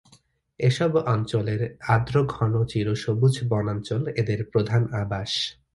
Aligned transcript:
এসব 0.59 0.91
অঞ্চলের 1.05 1.61
আর্দ্র 1.87 2.15
ঘন 2.27 2.53
চিরসবুজ 2.65 3.35
বনাঞ্চল 3.49 4.01
এদের 4.21 4.39
প্রধান 4.51 4.81
আবাস। 4.93 5.31